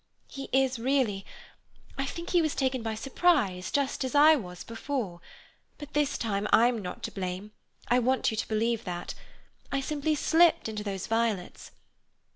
[0.27, 5.21] "He is really—I think he was taken by surprise, just as I was before.
[5.77, 7.51] But this time I'm not to blame;
[7.87, 9.13] I want you to believe that.
[9.71, 11.69] I simply slipped into those violets.